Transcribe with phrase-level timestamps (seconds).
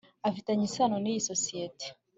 [0.29, 1.85] Afitanye isano niyi sosiyete